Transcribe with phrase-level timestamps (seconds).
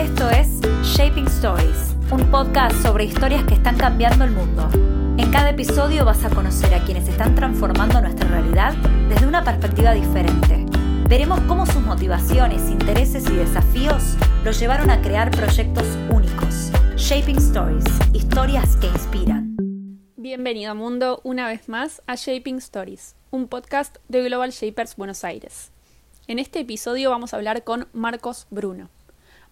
[0.00, 0.48] Esto es
[0.96, 4.66] Shaping Stories, un podcast sobre historias que están cambiando el mundo.
[5.18, 8.72] En cada episodio vas a conocer a quienes están transformando nuestra realidad
[9.10, 10.64] desde una perspectiva diferente.
[11.06, 16.72] Veremos cómo sus motivaciones, intereses y desafíos los llevaron a crear proyectos únicos.
[16.96, 19.54] Shaping Stories, historias que inspiran.
[20.16, 25.72] Bienvenido mundo una vez más a Shaping Stories, un podcast de Global Shapers Buenos Aires.
[26.26, 28.88] En este episodio vamos a hablar con Marcos Bruno.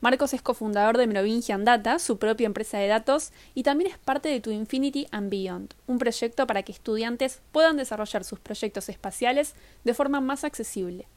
[0.01, 4.29] Marcos es cofundador de Merovingian Data, su propia empresa de datos, y también es parte
[4.29, 9.55] de To Infinity and Beyond, un proyecto para que estudiantes puedan desarrollar sus proyectos espaciales
[9.83, 11.09] de forma más accesible.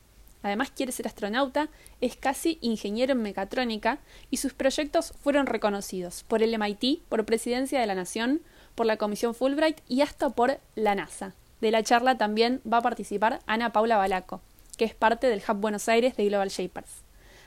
[0.42, 1.70] Además quiere ser astronauta,
[2.02, 4.00] es casi ingeniero en mecatrónica
[4.32, 8.42] y sus proyectos fueron reconocidos por el MIT, por Presidencia de la Nación,
[8.74, 11.36] por la Comisión Fulbright y hasta por la NASA.
[11.60, 14.42] De la charla también va a participar Ana Paula Balaco,
[14.76, 17.04] que es parte del Hub Buenos Aires de Global Shapers.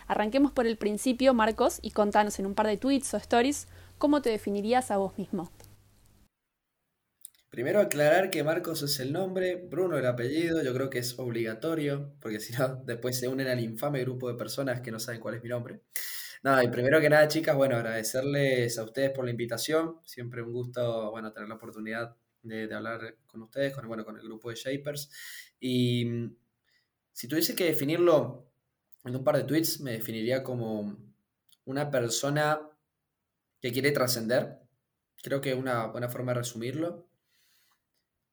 [0.07, 3.69] Arranquemos por el principio, Marcos, y contanos en un par de tweets o stories
[3.99, 5.51] cómo te definirías a vos mismo.
[7.55, 12.13] Primero aclarar que Marcos es el nombre, Bruno el apellido, yo creo que es obligatorio,
[12.21, 15.37] porque si no, después se unen al infame grupo de personas que no saben cuál
[15.37, 15.83] es mi nombre.
[16.43, 20.01] Nada, y primero que nada, chicas, bueno, agradecerles a ustedes por la invitación.
[20.05, 24.51] Siempre un gusto, bueno, tener la oportunidad de, hablar con ustedes, bueno, con el grupo
[24.51, 25.09] de Shapers.
[25.61, 26.37] Y mm,
[27.13, 28.53] si tuviese que definirlo
[29.05, 30.97] en un par de tweets me definiría como
[31.67, 32.61] una persona
[33.61, 34.59] que quiere trascender.
[35.23, 37.07] Creo que es una buena forma de resumirlo.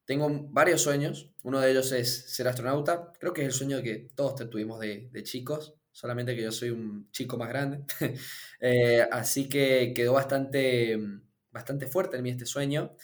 [0.05, 1.31] Tengo varios sueños.
[1.43, 3.13] Uno de ellos es ser astronauta.
[3.19, 7.09] Creo que es el sueño que todos tuvimos de, chicos, solamente que yo soy un
[7.11, 7.83] chico más grande.
[8.63, 10.95] Eh, así que quedó bastante,
[11.49, 12.95] bastante fuerte en mí este sueño.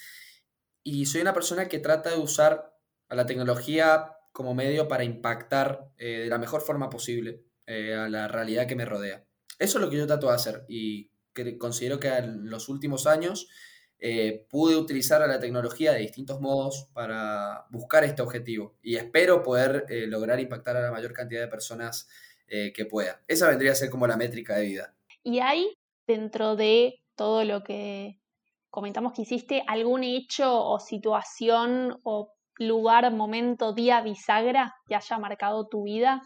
[0.84, 2.78] Y soy una persona que trata de usar
[3.10, 8.08] a la tecnología como medio para impactar eh, de la mejor forma posible eh, a
[8.08, 9.26] la realidad que me rodea.
[9.60, 11.12] Eso es lo que yo trato de hacer y
[11.60, 13.50] considero que en los últimos años
[14.00, 19.44] eh, pude utilizar a la tecnología de distintos modos para buscar este objetivo y espero
[19.44, 22.08] poder eh, lograr impactar a la mayor cantidad de personas
[22.50, 23.22] que pueda.
[23.28, 24.96] Esa vendría a ser como la métrica de vida.
[25.22, 25.74] ¿Y hay
[26.08, 28.22] dentro de todo lo que
[28.70, 35.68] comentamos que hiciste algún hecho o situación o lugar, momento, día bisagra que haya marcado
[35.68, 36.22] tu vida?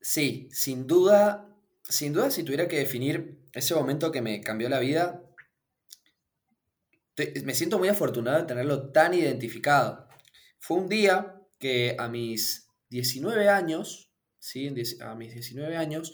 [0.00, 1.48] Sí, sin duda,
[1.82, 5.22] sin duda si tuviera que definir ese momento que me cambió la vida,
[7.44, 10.08] me siento muy afortunado de tenerlo tan identificado.
[10.60, 14.72] Fue un día que a mis 19 años, ¿sí?
[15.00, 16.12] a mis 19 años,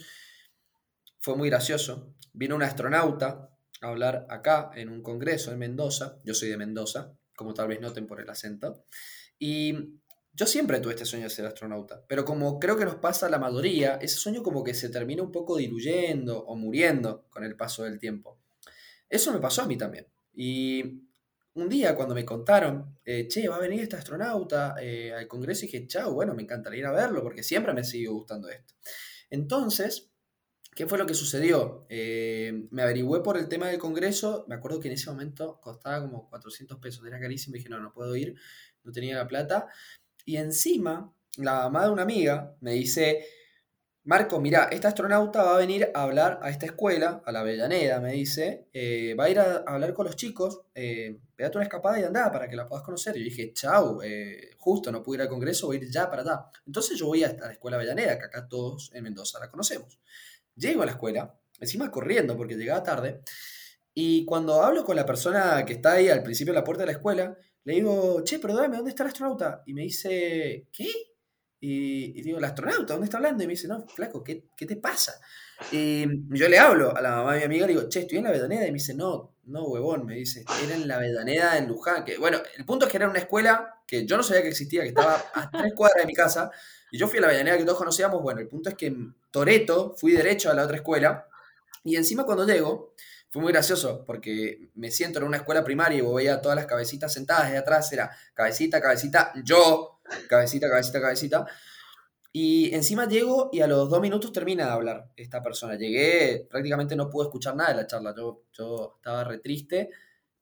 [1.21, 2.15] fue muy gracioso.
[2.33, 6.21] Vino un astronauta a hablar acá en un congreso en Mendoza.
[6.25, 8.87] Yo soy de Mendoza, como tal vez noten por el acento.
[9.39, 10.01] Y
[10.37, 13.31] yo siempre tuve este sueño de ser astronauta, pero como creo que nos pasa a
[13.31, 17.56] la mayoría, ese sueño como que se termina un poco diluyendo o muriendo con el
[17.56, 18.41] paso del tiempo.
[19.09, 20.09] Eso me pasó a mí también.
[20.33, 21.05] Y
[21.55, 25.65] un día cuando me contaron, eh, che, va a venir este astronauta eh, al Congreso,
[25.65, 28.75] y dije, chao, bueno, me encantaría ir a verlo porque siempre me sigue gustando esto.
[29.31, 30.11] Entonces,
[30.75, 31.87] ¿qué fue lo que sucedió?
[31.89, 36.01] Eh, me averigüé por el tema del Congreso, me acuerdo que en ese momento costaba
[36.01, 38.34] como 400 pesos, era carísimo, dije, no, no puedo ir,
[38.83, 39.69] no tenía la plata.
[40.24, 43.26] Y encima, la mamá de una amiga me dice,
[44.04, 48.00] Marco, mira, esta astronauta va a venir a hablar a esta escuela, a la Avellaneda,
[48.00, 51.98] me dice, eh, va a ir a, hablar con los chicos, eh, pégate una escapada
[51.98, 53.16] y anda para que la puedas conocer.
[53.16, 56.10] Y yo dije, chau, eh, justo no pude ir al congreso, voy a ir ya
[56.10, 56.44] para allá.
[56.66, 59.98] Entonces yo voy a la escuela Avellaneda, que acá todos en Mendoza la conocemos.
[60.54, 63.22] Llego a la escuela, encima corriendo porque llegaba tarde,
[63.94, 66.88] y cuando hablo con la persona que está ahí al principio de la puerta de
[66.88, 69.62] la escuela, le digo, che, perdóname, ¿dónde está el astronauta?
[69.66, 70.91] Y me dice, ¿qué?
[71.60, 72.92] Y, digo, ¿el astronauta?
[72.92, 73.42] ¿Dónde está hablando?
[73.42, 75.19] Y me dice, no, flaco, ¿qué, qué te pasa?
[75.72, 76.04] Y
[76.36, 78.30] yo le hablo a la mamá de mi amiga, le digo, che, estoy en la
[78.30, 78.66] Vedaneda.
[78.66, 82.04] Y me dice, no, no, huevón, me dice, era en la Vedaneda en Luján.
[82.19, 84.88] Bueno, el punto es que era una escuela que yo no sabía que existía, que
[84.88, 86.50] estaba a tres cuadras de mi casa.
[86.91, 88.20] Y yo fui a la Vedaneda que todos conocíamos.
[88.20, 91.26] Bueno, el punto es que en Toreto fui derecho a la otra escuela.
[91.83, 92.94] Y encima cuando llego,
[93.34, 97.13] fue muy gracioso porque me siento en una escuela primaria y veía todas las cabecitas
[97.13, 99.98] sentadas de atrás, era cabecita, cabecita, yo,
[100.28, 101.47] cabecita, cabecita, cabecita.
[102.31, 105.75] Y encima llego y a los dos minutos termina de hablar esta persona.
[105.75, 109.91] Llegué, prácticamente no pude escuchar nada de la charla, yo, yo estaba re triste,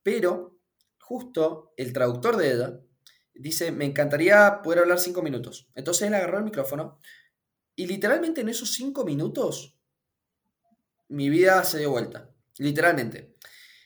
[0.03, 0.59] pero
[1.01, 2.79] justo el traductor de ella
[3.33, 5.67] dice, me encantaría poder hablar cinco minutos.
[5.75, 7.01] Entonces él agarró el micrófono
[7.75, 9.79] y literalmente en esos cinco minutos
[11.09, 12.32] mi vida se dio vuelta.
[12.59, 13.37] Literalmente.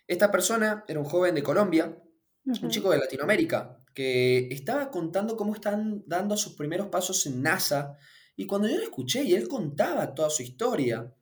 [0.06, 1.96] Esta persona era un joven de Colombia,
[2.44, 7.96] un chico de Latinoamérica, que estaba contando cómo están dando sus primeros pasos en NASA.
[8.36, 11.12] Y cuando yo lo escuché y él contaba toda su historia,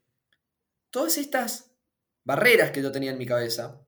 [0.91, 1.71] todas estas
[2.25, 3.81] barreras que yo tenía en mi cabeza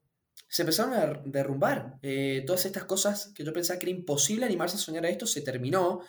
[0.48, 1.98] se empezaron a derrumbar.
[2.02, 5.26] Eh, todas estas cosas que yo pensaba que era imposible animarse a soñar a esto,
[5.26, 6.00] se terminó.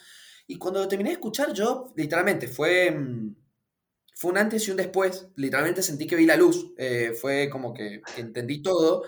[0.47, 3.35] Y cuando terminé de escuchar, yo literalmente fue, mm,
[4.17, 5.27] fue un antes y un después.
[5.35, 6.73] Literalmente sentí que vi la luz.
[6.75, 9.03] Eh, fue como que, entendí todo.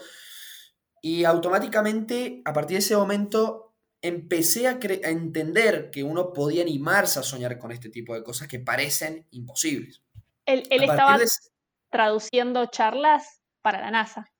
[1.01, 3.73] Y automáticamente, a partir de ese momento,
[4.03, 8.47] empecé a, a, entender que uno podía animarse a soñar con este tipo de cosas
[8.47, 10.03] que parecen imposibles.
[10.45, 11.17] Él, estaba
[11.89, 14.31] traduciendo charlas para la NASA.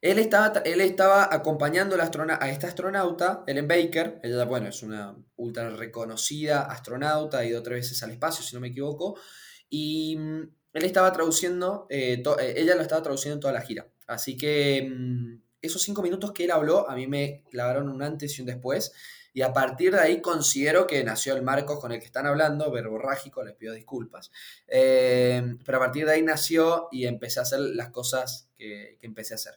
[0.00, 4.20] Él estaba, él estaba acompañando a esta astronauta, Ellen Baker.
[4.22, 8.60] Ella, bueno, es una ultra reconocida astronauta, ha ido tres veces al espacio, si no
[8.60, 9.18] me equivoco.
[9.68, 10.42] Y mm,
[10.72, 13.86] él estaba traduciendo, eh, eh, ella lo estaba traduciendo en toda la gira.
[14.06, 18.38] Así que mm, esos cinco minutos que él habló, a mí me clavaron un antes
[18.38, 18.92] y un después.
[19.32, 22.70] Y a partir de ahí considero que nació el Marcos con el que están hablando,
[22.70, 24.32] verborrágico, les pido disculpas.
[24.66, 29.34] Eh, pero a partir de ahí nació y empecé a hacer las cosas que, empecé
[29.34, 29.54] a hacer.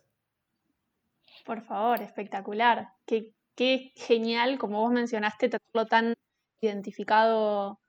[1.45, 2.89] Por favor, espectacular.
[3.05, 6.13] Qué, qué genial, como vos mencionaste, tenerlo tan
[6.59, 7.79] identificado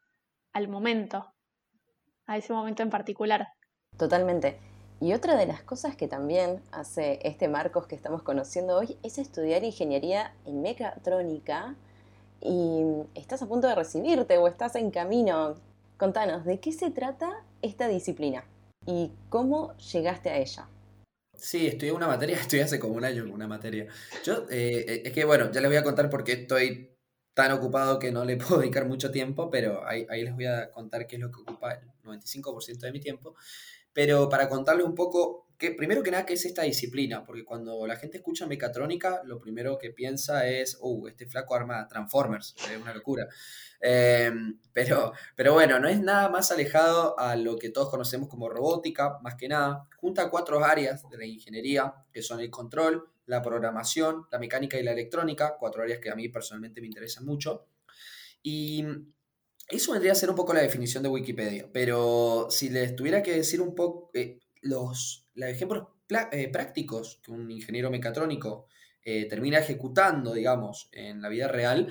[0.53, 1.33] al momento,
[2.31, 3.49] a ese momento en particular.
[3.97, 4.57] Totalmente.
[5.01, 9.19] Y otra de las cosas que también hace este Marcos que estamos conociendo hoy es
[9.19, 11.75] estudiar ingeniería en mecatrónica
[12.41, 12.83] y
[13.17, 15.57] estás a punto de recibirte o estás en camino.
[15.97, 18.45] Contanos, ¿de qué se trata esta disciplina
[18.87, 20.69] y cómo llegaste a ella?
[21.37, 23.89] Sí, estudié una materia, estudié hace como un año una materia.
[24.25, 26.91] Yo, eh, es que bueno, ya les voy a contar por qué estoy
[27.35, 30.71] tan ocupado que no le puedo dedicar mucho tiempo, pero ahí, ahí les voy a
[30.71, 33.35] contar qué es lo que ocupa el 95% de mi tiempo.
[33.93, 37.25] Pero para contarles un poco, que, primero que nada, ¿qué es esta disciplina?
[37.25, 41.87] Porque cuando la gente escucha mecatrónica, lo primero que piensa es, uh, este flaco arma
[41.89, 43.27] Transformers, es una locura.
[43.81, 48.49] Em, pero, pero bueno, no es nada más alejado a lo que todos conocemos como
[48.49, 49.87] robótica, más que nada.
[49.97, 54.83] Junta cuatro áreas de la ingeniería, que son el control, la programación, la mecánica y
[54.83, 57.67] la electrónica, cuatro áreas que a mí personalmente me interesan mucho.
[58.43, 58.85] Y
[59.71, 63.37] eso vendría a ser un poco la definición de Wikipedia, pero si les tuviera que
[63.37, 65.89] decir un poco eh, los, ejemplos
[66.33, 68.67] eh, prácticos que un ingeniero mecatrónico
[69.05, 71.89] eh, termina ejecutando, digamos, en la vida real,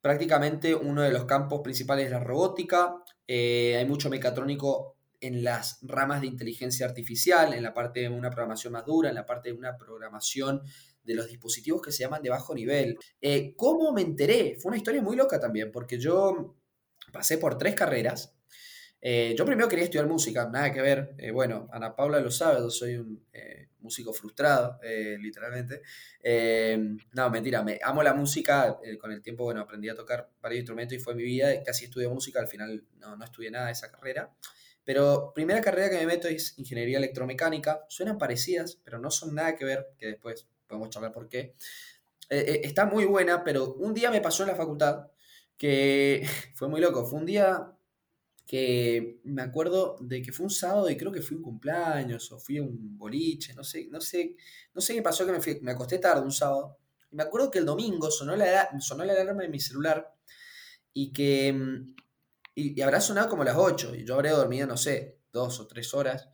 [0.00, 6.20] prácticamente uno de los campos principales es la robótica, hay mucho mecatrónico en las ramas
[6.20, 9.58] de inteligencia artificial, en la parte de una programación más dura, en la parte de
[9.58, 10.62] una programación
[11.02, 12.96] de los dispositivos que se llaman de bajo nivel.
[13.56, 14.56] ¿Cómo me enteré?
[14.60, 16.54] Fue una historia muy loca también, porque yo
[17.12, 18.36] pasé por tres carreras.
[19.00, 21.14] Eh, yo primero quería estudiar música, nada que ver.
[21.18, 24.80] Eh, bueno, Ana Paula lo sabe, yo soy un eh, músico frustrado,
[25.20, 25.82] literalmente.
[27.12, 28.76] no, mentira, me amo la música.
[29.00, 31.62] con el tiempo, bueno, aprendí a tocar varios instrumentos y fue mi vida.
[31.62, 34.34] Casi estudié música, al final no, no estudié nada de esa carrera.
[34.82, 37.84] Pero primera carrera que me meto es ingeniería electromecánica.
[37.88, 41.54] Suenan parecidas, pero no son nada que ver, que después podemos charlar por qué.
[42.28, 45.06] está muy buena, pero un día me pasó en la facultad
[45.56, 47.04] que fue muy loco.
[47.06, 47.72] Fue un día
[48.46, 52.38] que me acuerdo de que fue un sábado y creo que fui un cumpleaños o
[52.38, 54.36] fui a un boliche, no sé, no sé,
[54.72, 56.78] no sé qué pasó que me, acosté tarde un sábado.
[57.10, 60.14] Y me acuerdo que el domingo sonó la, sonó la alarma de mi celular
[60.92, 61.94] y que mm,
[62.56, 65.94] y, habrá sonado como las 8 y yo habré dormido, no sé, dos o tres
[65.94, 66.28] horas.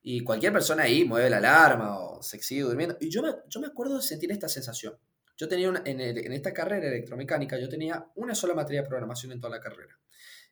[0.00, 2.96] Y cualquier persona ahí mueve la alarma o se sigue durmiendo.
[3.00, 4.96] Y yo me, yo me acuerdo de sentir esta sensación.
[5.38, 6.00] Yo tenía una, en,
[6.32, 9.96] esta carrera electromecánica, yo tenía una sola materia de programación en toda la carrera.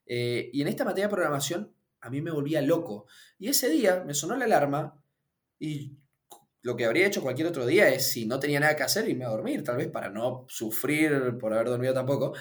[0.06, 3.06] Eh, y en esta materia de programación a mí me volvía loco.
[3.36, 5.02] Y ese día me sonó la alarma
[5.58, 5.98] y
[6.62, 9.24] lo que habría hecho cualquier otro día es, si no tenía nada que hacer, irme
[9.24, 12.34] a dormir, tal vez para no sufrir por haber dormido tampoco.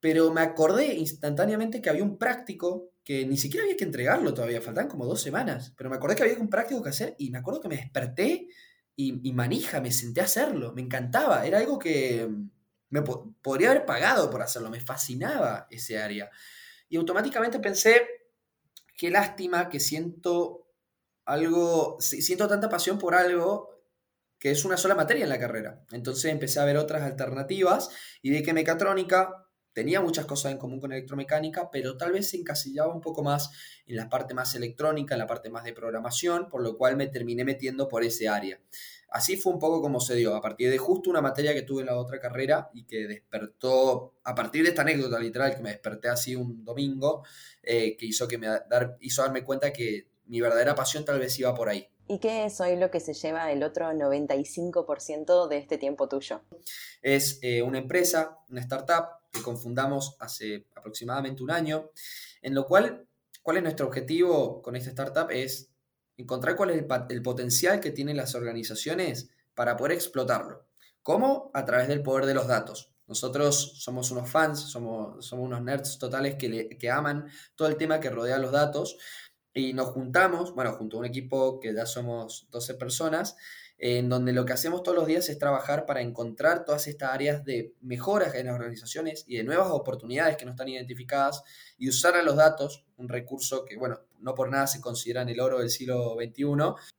[0.00, 4.62] Pero me acordé instantáneamente que había un práctico que ni siquiera había que entregarlo todavía,
[4.62, 7.38] faltaban como dos semanas, pero me acordé que había un práctico que hacer y me
[7.38, 8.48] acuerdo que me desperté
[8.94, 12.28] y, manija, me senté a hacerlo, me encantaba, era algo que
[12.90, 16.30] me podría haber pagado por hacerlo, me fascinaba ese área.
[16.88, 18.06] Y automáticamente pensé,
[18.96, 20.68] qué lástima que siento
[21.24, 23.72] algo, siento tanta pasión por algo
[24.38, 25.84] que es una sola materia en la carrera.
[25.92, 27.90] Entonces empecé a ver otras alternativas
[28.22, 29.41] y de que mecatrónica
[29.72, 33.50] tenía muchas cosas en común con electromecánica, pero tal vez se encasillaba un poco más
[33.86, 37.06] en la parte más electrónica, en la parte más de programación, por lo cual me
[37.08, 38.60] terminé metiendo por ese área.
[39.08, 41.82] Así fue un poco como se dio, a partir de justo una materia que tuve
[41.82, 45.70] en la otra carrera y que despertó, a partir de esta anécdota literal, que me
[45.70, 47.22] desperté así un domingo,
[47.62, 51.38] eh, que hizo, que me dar, hizo darme cuenta que mi verdadera pasión tal vez
[51.38, 51.86] iba por ahí.
[52.08, 56.40] ¿Y qué es hoy lo que se lleva el otro 95% de este tiempo tuyo?
[57.00, 61.90] Es eh, una empresa, una startup que confundamos hace aproximadamente un año,
[62.42, 63.08] en lo cual,
[63.42, 65.30] ¿cuál es nuestro objetivo con esta startup?
[65.30, 65.70] Es
[66.16, 70.66] encontrar cuál es el, potencial que tienen las organizaciones para poder explotarlo.
[71.02, 71.50] ¿Cómo?
[71.54, 72.92] A través del poder de los datos.
[73.06, 78.10] Nosotros somos unos fans, somos, unos nerds totales que, que aman todo el tema que
[78.10, 78.96] rodea los datos
[79.52, 83.36] y nos juntamos, bueno, junto a un equipo que ya somos 12 personas,
[83.84, 87.44] en donde lo que hacemos todos los días es trabajar para encontrar todas estas áreas
[87.44, 91.42] de mejoras en las organizaciones y de nuevas oportunidades que no están identificadas
[91.78, 95.30] y usar a los datos, un recurso que, bueno, no por nada se considera en
[95.30, 96.44] el oro del siglo XXI,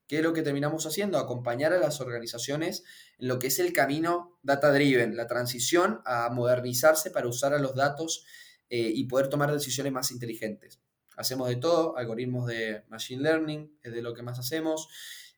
[0.05, 2.83] que es lo que terminamos haciendo, acompañar a las organizaciones
[3.17, 7.75] en lo que es el camino data-driven, la transición a modernizarse para usar a los
[7.75, 8.25] datos
[8.69, 10.81] eh, y poder tomar decisiones más inteligentes.
[11.15, 14.89] Hacemos de todo, algoritmos de machine learning es de lo que más hacemos.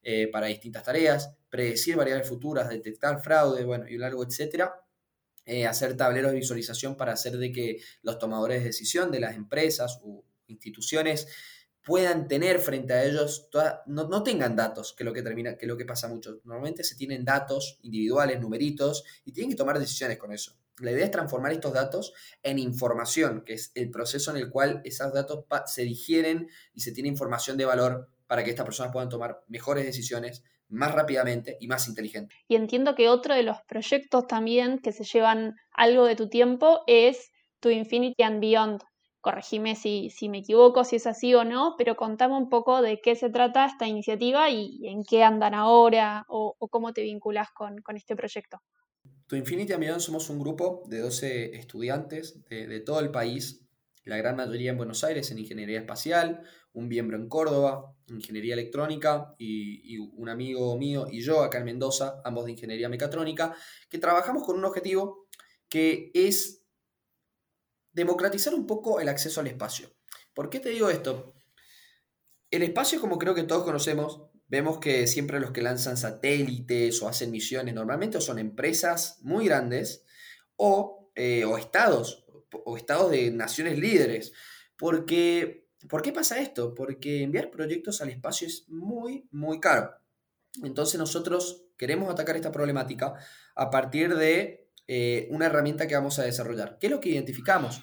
[0.07, 4.71] Eh, para distintas tareas, predecir variables futuras, detectar fraude, bueno, y un largo etcétera.
[5.47, 9.35] Eh, hacer tableros de visualización para hacer de que los tomadores de decisión de las
[9.35, 11.27] empresas u instituciones
[11.83, 13.49] puedan tener frente a ellos,
[13.87, 16.39] no, no, tengan datos, que es lo que termina, que lo que pasa mucho.
[16.43, 20.55] Normalmente se tienen datos individuales, numeritos, y tienen que tomar decisiones con eso.
[20.79, 24.81] La idea es transformar estos datos en información, que es el proceso en el cual
[24.83, 29.09] esos datos se digieren y se tiene información de valor para que estas personas puedan
[29.09, 32.35] tomar mejores decisiones más rápidamente y más inteligente.
[32.47, 36.81] Y entiendo que otro de los proyectos también que se llevan algo de tu tiempo
[36.87, 38.81] es tu Infinity and Beyond.
[39.21, 42.99] Corregime si, si me equivoco, si es así o no, pero contame un poco de
[43.01, 47.81] qué se trata esta iniciativa y en qué andan ahora o, cómo te vinculas con,
[47.95, 48.61] este proyecto.
[49.27, 53.65] Tu Infinity and Beyond somos un grupo de 12 estudiantes de, de todo el país
[54.05, 56.43] la gran mayoría en Buenos Aires en ingeniería espacial,
[56.75, 62.21] un miembro en Córdoba, ingeniería electrónica, y, un amigo mío y yo acá en Mendoza,
[62.23, 63.55] ambos de ingeniería mecatrónica,
[63.89, 65.27] que trabajamos con un objetivo
[65.67, 66.63] que es
[67.91, 69.89] democratizar un poco el acceso al espacio.
[70.33, 71.33] ¿Por qué te digo esto?
[72.51, 77.07] El espacio, como creo que todos conocemos, vemos que siempre los que lanzan satélites o
[77.07, 80.05] hacen misiones normalmente son empresas muy grandes
[80.55, 82.25] o, eh, o estados
[82.63, 84.33] o estados de naciones líderes.
[84.77, 86.73] Porque, ¿Por qué pasa esto?
[86.73, 89.91] Porque enviar proyectos al espacio es muy, muy caro.
[90.63, 93.13] Entonces nosotros queremos atacar esta problemática
[93.55, 96.77] a partir de eh, una herramienta que vamos a desarrollar.
[96.79, 97.81] ¿Qué es lo que identificamos?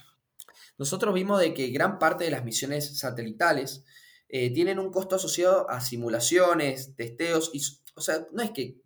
[0.79, 3.85] Nosotros vimos de que gran parte de las misiones satelitales
[4.29, 7.61] eh, tienen un costo asociado a simulaciones, testeos, y,
[7.95, 8.81] o sea, no es que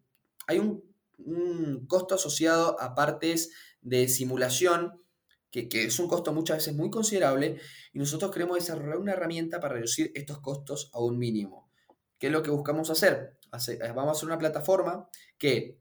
[0.49, 0.83] hay un,
[1.19, 5.01] un costo asociado a partes de simulación
[5.65, 7.59] que, es un costo muchas veces muy considerable,
[7.93, 11.71] y nosotros queremos desarrollar una herramienta para reducir estos costos a un mínimo.
[12.19, 13.39] ¿Qué es lo que buscamos hacer?
[13.69, 15.09] Eh, vamos a hacer una plataforma
[15.39, 15.79] que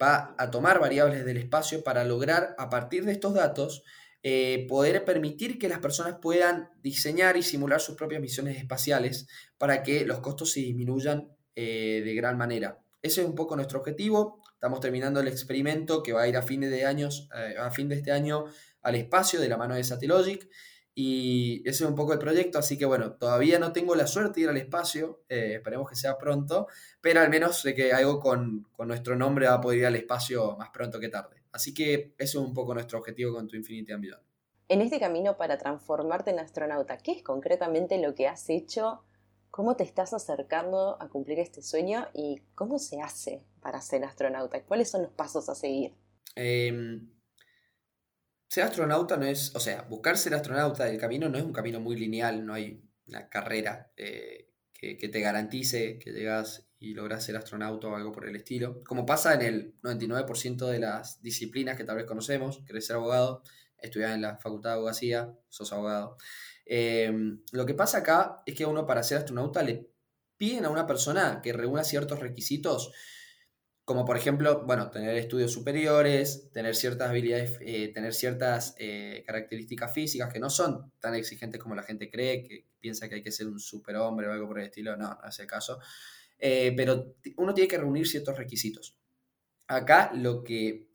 [0.00, 3.82] va a tomar variables del espacio para lograr, a partir de estos datos,
[4.22, 9.26] eh, poder permitir que las personas puedan diseñar y simular sus propias misiones espaciales
[9.58, 12.80] para que los costos se disminuyan eh, de gran manera.
[13.00, 14.42] Ese es un poco nuestro objetivo.
[14.54, 17.94] Estamos terminando el experimento que va a ir a fin de años, a fin de
[17.94, 18.46] este año
[18.88, 20.48] al espacio de la mano de Satellogic.
[20.94, 24.40] Y ese es un poco el proyecto, así que bueno, todavía no tengo la suerte
[24.40, 26.66] de ir al espacio, eh, esperemos que sea pronto,
[27.00, 29.94] pero al menos sé que algo con, con, nuestro nombre va a poder ir al
[29.94, 31.44] espacio más pronto que tarde.
[31.52, 34.20] Así que eso es un poco nuestro objetivo con tu Infinity Ambition.
[34.66, 39.04] En este camino para transformarte en astronauta, ¿qué es concretamente lo que has hecho?
[39.52, 44.64] ¿Cómo te estás acercando a cumplir este sueño y cómo se hace para ser astronauta?
[44.64, 45.94] ¿Cuáles son los pasos a seguir?
[46.34, 47.00] Eh,
[48.48, 51.80] ser astronauta no es, o sea, buscar ser astronauta del camino no es un camino
[51.80, 57.36] muy lineal, no hay una carrera eh, que, te garantice que llegas y logras ser
[57.36, 58.82] astronauta o algo por el estilo.
[58.84, 63.42] Como pasa en el 99% de las disciplinas que tal vez conocemos, querés ser abogado,
[63.76, 66.16] estudiar en la facultad de abogacía, sos abogado.
[66.64, 69.90] Em, lo que pasa acá es que uno para ser astronauta le
[70.36, 72.92] piden a una persona que reúna ciertos requisitos
[73.88, 79.94] como por ejemplo, bueno, tener estudios superiores, tener ciertas habilidades, eh, tener ciertas eh, características
[79.94, 83.32] físicas que no son tan exigentes como la gente cree, que piensa que hay que
[83.32, 85.78] ser un superhombre o algo por el estilo, no, no es el caso.
[86.38, 88.94] Eh, pero uno tiene que reunir ciertos requisitos.
[89.68, 90.90] Acá lo que,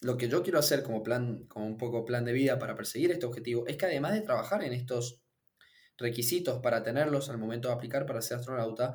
[0.00, 3.10] lo que yo quiero hacer como plan, como un poco plan de vida para perseguir
[3.10, 5.20] este objetivo, es que además de trabajar en estos
[5.98, 8.94] requisitos para tenerlos al momento de aplicar para ser astronauta,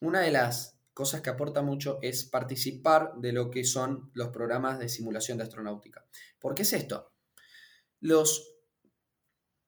[0.00, 4.78] una de las cosas que aporta mucho es participar de lo que son los programas
[4.78, 6.04] de simulación de astronáutica.
[6.38, 7.14] ¿Por qué es esto?
[8.00, 8.54] Los,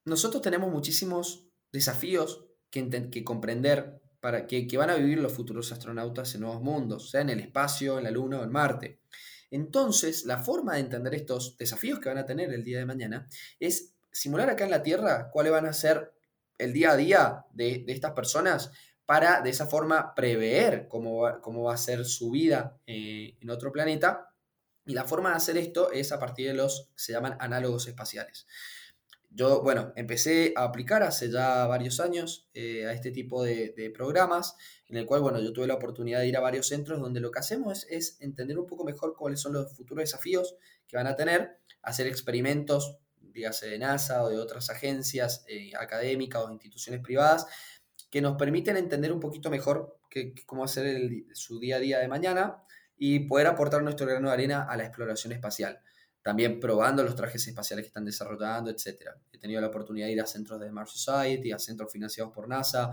[0.05, 5.73] nosotros tenemos muchísimos desafíos que, que comprender para que, que, van a vivir los futuros
[5.73, 9.01] astronautas en nuevos mundos, sea en el espacio, en la Luna o en Marte.
[9.51, 13.27] Entonces, la forma de entender estos desafíos que van a tener el día de mañana
[13.59, 16.12] es simular acá en la Tierra cuáles van a ser
[16.59, 18.71] el día a día de, de estas personas
[19.12, 23.50] para de esa forma prever cómo va, cómo va a ser su vida eh, en
[23.50, 24.33] otro planeta.
[24.87, 28.47] Y la forma de hacer esto es a partir de los, se llaman análogos espaciales.
[29.28, 34.57] Yo, bueno, empecé a aplicar hace ya varios años eh, a este tipo de, programas,
[34.88, 37.31] en el cual, bueno, yo tuve la oportunidad de ir a varios centros donde lo
[37.31, 40.57] que hacemos es, entender un poco mejor cuáles son los futuros desafíos
[40.88, 46.42] que van a tener, hacer experimentos, dígase de NASA o de otras agencias eh, académicas
[46.42, 47.47] o instituciones privadas,
[48.12, 49.99] que nos permiten entender un poquito mejor
[50.47, 52.62] cómo hacer su día a día de mañana
[52.97, 55.83] y poder aportar nuestro grano de arena a la exploración espacial
[56.23, 59.11] también probando los trajes espaciales que están desarrollando, etc.
[59.33, 62.49] He tenido la oportunidad de ir a centros de Mars Society, a centros financiados por
[62.49, 62.92] NASA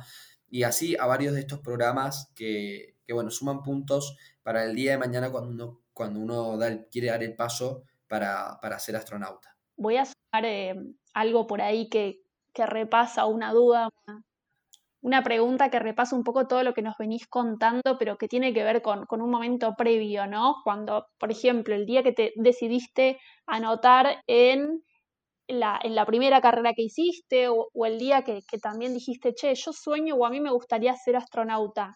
[0.49, 4.97] y así a varios de estos programas que, bueno, suman puntos para el día de
[4.97, 6.57] mañana cuando uno, cuando uno
[6.91, 9.55] quiere dar el paso para, ser astronauta.
[9.77, 10.75] Voy a sumar eh,
[11.13, 13.89] algo por ahí que, que repasa una duda,
[15.24, 18.63] pregunta que repasa un poco todo lo que nos venís contando, pero que tiene que
[18.63, 20.58] ver con, un momento previo, ¿no?
[20.63, 24.84] Cuando, por ejemplo, el día que te decidiste anotar en
[25.48, 29.72] la, en la primera carrera que hiciste o, el día que, también dijiste, che, yo
[29.74, 31.96] sueño o a mí me gustaría ser astronauta.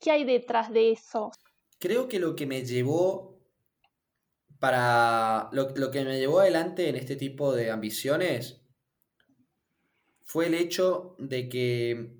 [0.00, 1.30] ¿Qué, hay detrás de eso?
[1.78, 3.32] Creo que lo que me llevó
[4.58, 8.61] para lo que me llevó adelante en este tipo de ambiciones
[10.32, 12.16] fue el hecho de que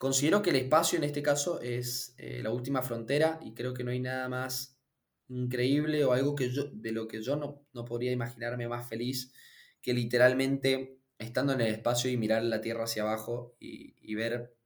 [0.00, 3.84] considero que el espacio en este caso es eh, la última frontera y creo que
[3.84, 4.80] no hay nada más
[5.28, 9.32] increíble o algo que yo, de lo que yo no, no podría imaginarme más feliz
[9.80, 14.56] que literalmente estando en el espacio y mirar la Tierra hacia abajo y, ver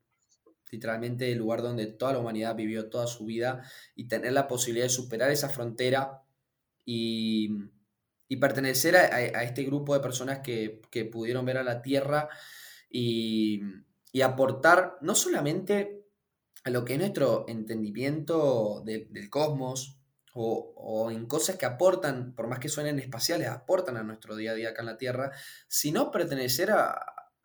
[0.71, 4.87] literalmente el lugar donde toda la humanidad vivió toda su vida y tener la posibilidad
[4.87, 6.23] de superar esa frontera
[6.87, 7.51] y,
[8.41, 12.31] pertenecer a, este grupo de personas que, que, pudieron ver a la Tierra
[12.91, 13.61] y,
[14.23, 16.05] aportar no solamente
[16.65, 19.99] a lo que es nuestro entendimiento del cosmos
[20.35, 24.55] o, en cosas que aportan, por más que suenen espaciales, aportan a nuestro día a
[24.55, 25.33] día acá en la Tierra,
[25.67, 27.01] sino pertenecer a,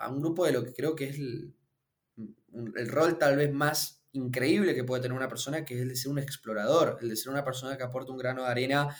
[0.10, 1.54] un grupo de lo que creo que es el,
[2.89, 6.12] rol tal vez más increíble que puede tener una persona, que es el de ser
[6.12, 8.96] un explorador, el de ser una persona que aporta un grano de arena,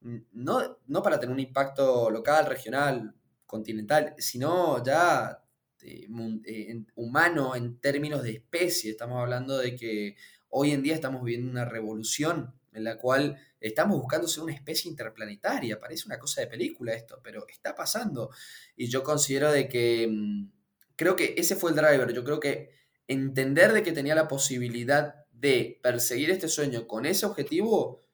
[0.00, 3.14] no, no para tener un impacto local, regional,
[3.46, 5.42] continental, sino ya
[5.80, 6.08] este,
[6.44, 8.90] eh, humano en términos de especie.
[8.90, 10.16] Estamos hablando de que
[10.50, 14.90] hoy en día estamos viviendo una revolución en la cual estamos buscando ser una especie
[14.90, 15.80] interplanetaria.
[15.80, 18.30] Parece una cosa de película esto, pero está pasando.
[18.76, 20.50] Y yo considero de que mm,
[20.96, 22.12] creo que ese fue el driver.
[22.12, 22.70] Yo creo que
[23.08, 28.04] entender de que tenía la posibilidad de perseguir este sueño con ese objetivo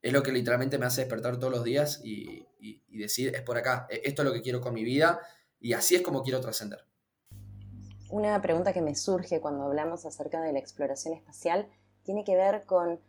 [0.00, 2.46] es lo que literalmente me hace despertar todos los días y,
[2.88, 5.20] decir, es por acá, e-, esto es lo que quiero con mi vida
[5.60, 6.87] y así es como quiero trascender.
[8.10, 11.68] Una pregunta que me surge cuando hablamos acerca de la exploración espacial
[12.04, 13.00] tiene que ver con,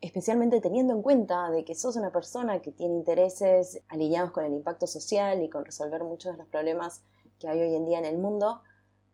[0.00, 4.52] especialmente teniendo en cuenta de que sos una persona que tiene intereses alineados con el
[4.52, 7.02] impacto social y con resolver muchos de los problemas
[7.40, 8.62] que hay hoy en día en el mundo,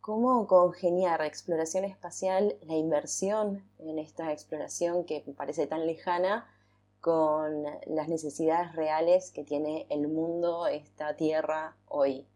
[0.03, 6.47] ¿cómo congeniar exploración espacial, la inversión en esta exploración que parece tan lejana,
[7.01, 12.29] con las necesidades reales que tiene el mundo, esta Tierra hoy?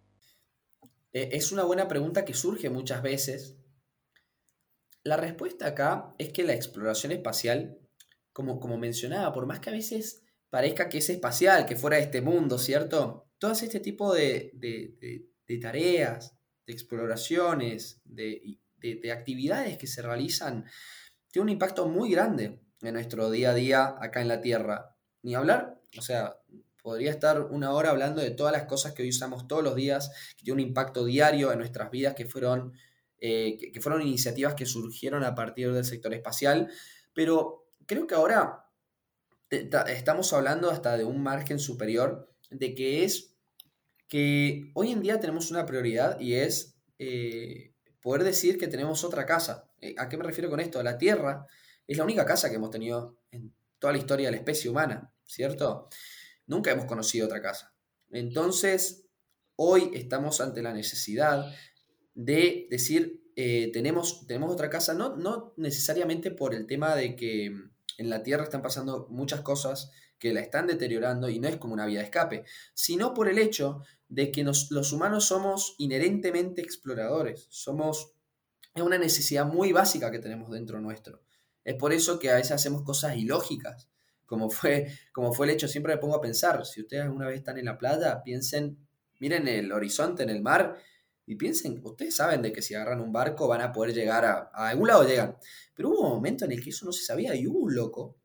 [1.16, 3.57] Eh, es una buena pregunta que surge muchas veces.
[5.02, 7.79] La respuesta acá es que la exploración espacial,
[8.35, 12.02] como, como mencionaba, por más que a veces parezca que es espacial, que fuera de
[12.02, 13.31] este mundo, ¿cierto?
[13.38, 14.52] Todas este tipo de,
[15.59, 20.66] tareas, de exploraciones, de, de, actividades que se realizan,
[21.31, 24.94] tiene un impacto muy grande en nuestro día a día acá en la Tierra.
[25.22, 26.37] Ni hablar, o sea,
[26.87, 30.09] Podría estar una hora hablando de todas las cosas que hoy usamos todos los días,
[30.37, 32.75] que tienen un impacto diario en nuestras vidas, que fueron,
[33.18, 36.70] eh, que, fueron iniciativas que surgieron a partir del sector espacial.
[37.12, 38.70] Pero creo que ahora
[39.51, 43.35] estamos hablando hasta de un margen superior de que es
[44.07, 49.27] que hoy en día tenemos una prioridad y es eh, poder decir que tenemos otra
[49.27, 49.68] casa.
[49.81, 50.81] Eh, ¿A qué me refiero con esto?
[50.85, 51.49] La Tierra
[51.85, 55.12] es la única casa que hemos tenido en toda la historia de la especie humana,
[55.25, 55.88] ¿cierto?
[56.47, 57.75] Nunca hemos conocido otra casa.
[58.11, 59.05] Entonces,
[59.57, 61.53] hoy estamos ante la necesidad
[62.15, 67.47] de decir, eh, tenemos, tenemos otra casa, no, no necesariamente por el tema de que
[67.99, 71.75] en la Tierra están pasando muchas cosas que la están deteriorando y no es como
[71.75, 77.47] una vía de escape, sino por el hecho de que los humanos somos inherentemente exploradores,
[77.51, 78.13] somos,
[78.75, 81.23] es una necesidad muy básica que tenemos dentro nuestro.
[81.65, 83.89] Es por eso que a veces hacemos cosas ilógicas,
[84.27, 87.39] como fue, como fue el hecho, siempre me pongo a pensar, si ustedes alguna vez
[87.39, 88.77] están en la playa, piensen,
[89.21, 90.77] miren el horizonte en el mar
[91.25, 94.51] Y piensen, ustedes saben de que si agarran un barco van a poder llegar a,
[94.69, 95.37] algún lado llegan.
[95.75, 98.17] Pero hubo un momento en el que eso no se sabía y hubo un loco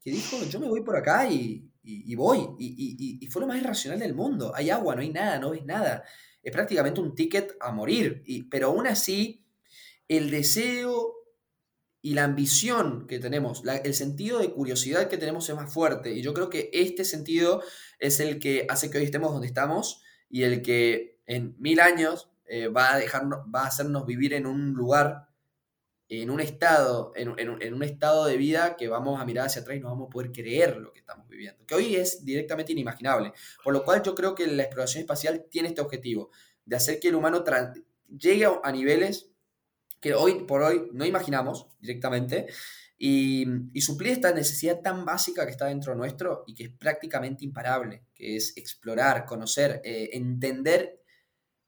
[0.00, 2.38] que dijo, yo me voy por acá y, y, voy.
[2.58, 4.52] Y, y, fue lo más irracional del mundo.
[4.54, 6.04] Hay agua, no hay nada, no ves nada.
[6.42, 8.24] Es prácticamente un ticket a morir.
[8.50, 9.44] pero aún así,
[10.08, 11.17] el deseo
[12.00, 16.12] y la ambición que tenemos, el sentido de curiosidad que tenemos es más fuerte.
[16.12, 17.62] Y yo creo que este sentido
[17.98, 22.30] es el que hace que hoy estemos donde estamos y el que en mil años
[22.46, 25.28] eh, va, a dejarnos, va a hacernos vivir en un lugar,
[26.08, 29.76] en un estado, en, en, un estado de vida que vamos a mirar hacia atrás
[29.76, 33.32] y no vamos a poder creer lo que estamos viviendo, que hoy es directamente inimaginable.
[33.62, 36.30] Por lo cual yo creo que la exploración espacial tiene este objetivo,
[36.64, 37.44] de hacer que el humano
[38.08, 39.30] llegue a niveles
[40.00, 42.46] que hoy por hoy no imaginamos directamente,
[42.98, 43.46] y,
[43.80, 48.36] suplir esta necesidad tan básica que está dentro nuestro y que es prácticamente imparable, que
[48.36, 51.00] es explorar, conocer, eh, entender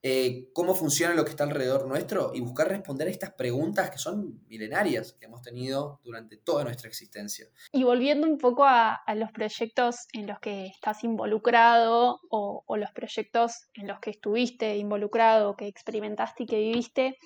[0.02, 3.98] eh, cómo funciona lo que está alrededor nuestro y buscar responder a estas preguntas que
[3.98, 7.46] son milenarias que hemos tenido durante toda nuestra existencia.
[7.70, 12.90] Y volviendo un poco a, los proyectos en los que estás involucrado o, o los
[12.92, 17.18] proyectos en los que estuviste involucrado, que experimentaste y que viviste,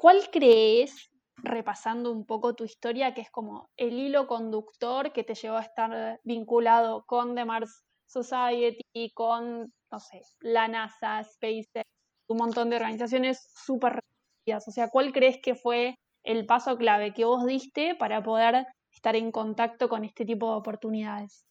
[0.00, 5.34] ¿Cuál crees, repasando un poco tu historia, que es como el hilo conductor que te
[5.34, 11.84] llevó a estar vinculado con The Mars Society, con, no sé, la NASA, SpaceX,
[12.28, 14.68] un montón de organizaciones súper reconocidas?
[14.68, 19.16] O sea, ¿cuál crees que fue el paso clave que vos diste para poder estar
[19.16, 21.44] en contacto con este tipo de oportunidades?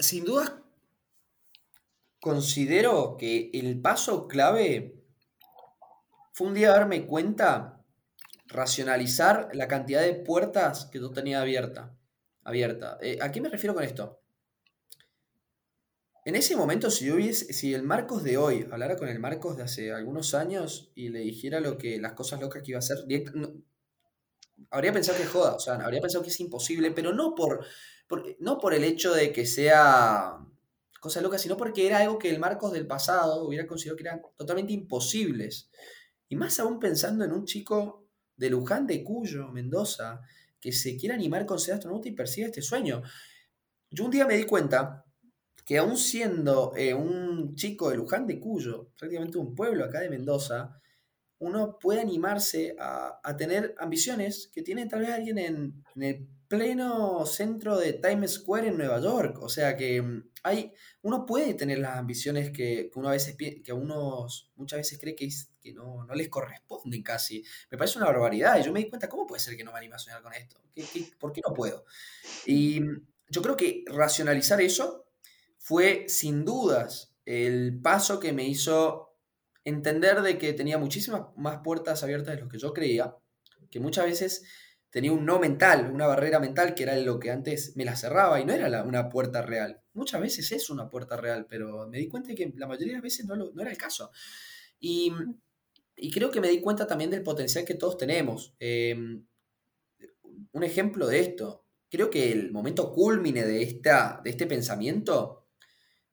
[0.00, 0.60] Sin duda,
[2.20, 5.00] considero que el paso clave
[6.32, 7.82] fue un día darme cuenta,
[8.46, 11.96] racionalizar la cantidad de puertas que yo tenía abierta.
[12.42, 12.98] abierta.
[13.00, 14.20] Eh, ¿A qué me refiero con esto?
[16.24, 19.62] En ese momento, si, yo si el Marcos de hoy hablara con el Marcos de
[19.62, 22.98] hace algunos años y le dijera lo que las cosas locas que iba a hacer,
[24.70, 27.64] habría pensado que joda, o sea, habría pensado que es imposible, pero no por,
[28.38, 30.46] no por el hecho de que sea
[31.00, 34.22] cosa loca, sino porque era algo que el Marcos del pasado hubiera considerado que eran
[34.36, 35.70] totalmente imposibles.
[36.28, 40.20] Y más aún pensando en un chico de Luján de Cuyo, Mendoza,
[40.60, 43.02] que se quiere animar con ser astronauta y persigue este sueño.
[43.90, 45.04] Yo un día me di cuenta
[45.64, 50.10] que aún siendo eh, un chico de Luján de Cuyo, prácticamente un pueblo acá de
[50.10, 50.80] Mendoza,
[51.40, 57.24] uno puede animarse a, tener ambiciones que tiene tal vez alguien en, en el pleno
[57.26, 59.38] centro de Times Square en Nueva York.
[59.40, 60.72] O sea que mm, hay,
[61.02, 65.28] uno puede tener las ambiciones que, uno a veces que unos muchas veces cree que,
[65.62, 67.44] que no, les corresponden casi.
[67.70, 68.58] Me parece una barbaridad.
[68.58, 70.34] Y yo me di cuenta, ¿cómo puede ser que no me anime a soñar con
[70.34, 70.60] esto?
[71.20, 71.84] por qué no puedo?
[72.46, 75.06] Y mm, yo creo que racionalizar eso
[75.56, 79.09] fue sin dudas el paso que me hizo
[79.64, 83.16] entender de que tenía muchísimas más puertas abiertas de lo que yo creía,
[83.70, 84.44] que muchas veces
[84.90, 88.40] tenía un no mental, una barrera mental que era lo que antes me la cerraba
[88.40, 89.80] y no era una puerta real.
[89.92, 92.94] Muchas veces es una puerta real, pero me di cuenta de que la mayoría de
[92.94, 94.10] las veces no, era el caso.
[94.80, 95.12] Y,
[95.96, 98.54] y, creo que me di cuenta también del potencial que todos tenemos.
[98.58, 99.24] Em,
[100.52, 105.39] un ejemplo de esto, creo que el momento culmine de, esta, de este pensamiento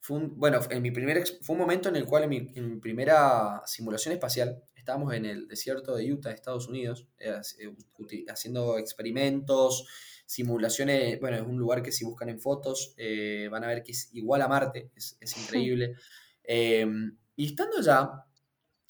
[0.07, 2.75] fue un, bueno, en mi primer, fue un momento en el cual en mi, en
[2.75, 8.77] mi primera simulación espacial estábamos en el desierto de Utah, Estados Unidos, eh, eh, haciendo
[8.77, 9.85] experimentos,
[10.25, 13.91] simulaciones, bueno, es un lugar que si buscan en fotos eh, van a ver que
[13.91, 15.95] es igual a Marte, es, increíble.
[16.41, 18.09] Em, y estando allá,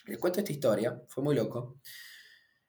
[0.05, 1.79] les cuento esta historia, fue muy loco.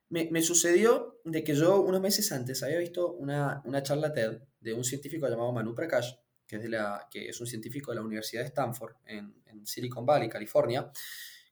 [0.09, 4.85] Me, sucedió de que yo unos meses antes había visto una, charla TED de un
[4.85, 6.15] científico llamado Manu Prakash,
[6.49, 9.35] que es, un científico de la Universidad de Stanford en,
[9.65, 10.91] Silicon Valley, California,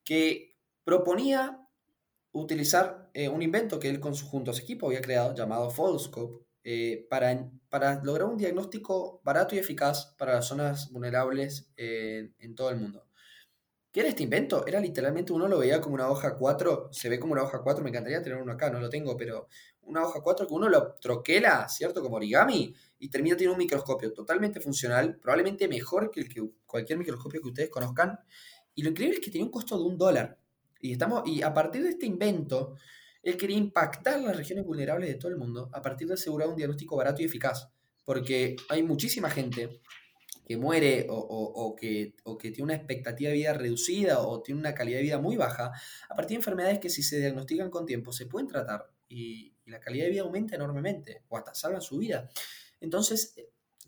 [0.05, 1.61] que proponía
[2.33, 5.71] utilizar eh, un invento que él con su, junto a su equipo había creado llamado
[5.71, 12.55] Foldscope eh, para, para lograr un diagnóstico barato y eficaz para las zonas vulnerables en
[12.55, 13.07] todo el mundo.
[13.97, 14.67] ¿Qué era este invento?
[14.67, 17.83] Era literalmente, uno lo veía como una hoja 4, se ve como una hoja 4,
[17.83, 19.49] me encantaría tener uno acá, no lo tengo, pero
[19.87, 22.03] una hoja 4 que uno lo troquela, ¿cierto?
[22.03, 26.99] Como origami, y termina teniendo un microscopio totalmente funcional, probablemente mejor que, el que cualquier
[26.99, 28.18] microscopio que ustedes conozcan.
[28.75, 30.38] Y lo increíble es que tenía un costo de un dólar.
[30.81, 32.77] Y, estamos, y a partir de este invento,
[33.22, 36.57] él quería impactar las regiones vulnerables de todo el mundo a partir de asegurar un
[36.57, 37.68] diagnóstico barato y eficaz.
[38.05, 39.81] Porque hay muchísima gente
[40.46, 44.99] que muere o, que, que, tiene una expectativa de vida reducida o tiene una calidad
[44.99, 45.72] de vida muy baja
[46.09, 49.70] a partir de enfermedades que si se diagnostican con tiempo se pueden tratar y, y
[49.70, 52.31] la calidad de vida aumenta enormemente o hasta salvan su vida.
[52.81, 53.35] Entonces,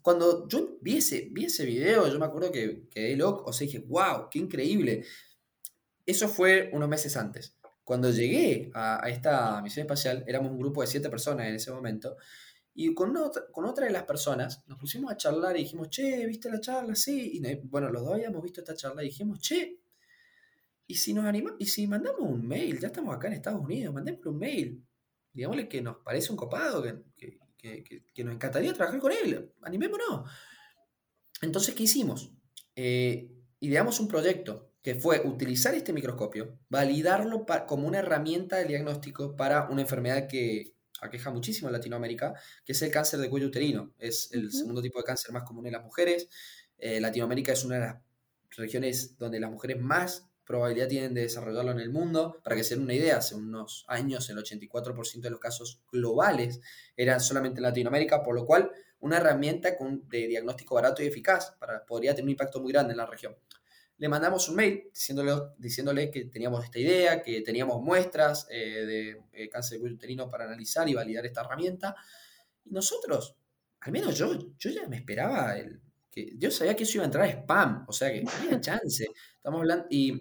[0.02, 3.66] cuando yo vi ese, vi ese video, yo me acuerdo que quedé loco, o sea,
[3.66, 5.04] dije, wow, qué increíble.
[6.04, 7.56] Eso fue unos meses antes.
[7.84, 12.16] Cuando llegué a, esta misión espacial, éramos un grupo de siete personas en ese momento,
[12.74, 13.12] y con,
[13.50, 16.94] con otra de las personas nos pusimos a charlar y dijimos, che, ¿viste la charla?
[16.94, 17.32] Sí.
[17.34, 19.80] Y bueno, los dos habíamos visto esta charla y dijimos, che,
[20.86, 22.78] ¿y si nos anima y si mandamos un mail?
[22.78, 24.87] Ya estamos acá en Estados Unidos, mandémosle un mail.
[25.32, 29.52] Digámosle que nos parece un copado, que, que, nos encantaría trabajar con él.
[29.62, 30.30] Animémonos.
[31.42, 32.32] Entonces, ¿qué hicimos?
[32.74, 39.36] Eh, ideamos un proyecto que fue utilizar este microscopio, validarlo como una herramienta de diagnóstico
[39.36, 43.94] para una enfermedad que aqueja muchísimo en Latinoamérica, que es el cáncer de cuello uterino.
[43.98, 46.28] Es el segundo tipo de cáncer más común en las mujeres.
[46.78, 47.96] Eh, Latinoamérica es una de las
[48.50, 52.40] regiones donde las mujeres más probabilidad tienen de desarrollarlo en el mundo.
[52.42, 56.60] Para que se den una idea, hace unos años el 84% de los casos globales
[56.96, 59.76] eran solamente en Latinoamérica, por lo cual una herramienta
[60.08, 63.36] de diagnóstico barato y eficaz para, podría tener un impacto muy grande en la región
[63.98, 69.22] le mandamos un mail diciéndole, diciéndole que teníamos esta idea, que teníamos muestras eh, de
[69.32, 71.96] eh, cáncer de uterino para analizar y validar esta herramienta.
[72.64, 73.34] Y nosotros,
[73.80, 75.80] al menos yo, yo ya me esperaba, el,
[76.10, 78.60] que yo sabía que eso iba a entrar a spam, o sea que no había
[78.60, 79.08] chance.
[79.36, 80.20] Estamos hablando, y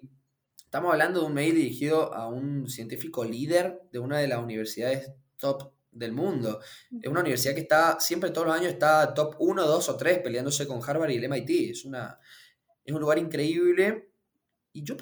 [0.68, 5.14] estamos hablando de un mail dirigido a un científico líder de una de las universidades
[5.38, 6.60] top del mundo.
[7.02, 10.20] Es una universidad que está, siempre todos los años está top 1, 2 o 3
[10.20, 11.72] peleándose con Harvard y el MIT.
[11.72, 12.20] Es una,
[12.84, 14.12] es un lugar increíble.
[14.74, 14.96] Y yo,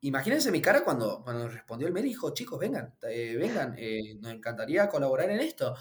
[0.00, 4.16] imagínense mi cara cuando, cuando respondió el mail y dijo, chicos, vengan, eh, vengan, eh,
[4.18, 5.76] nos encantaría colaborar en esto.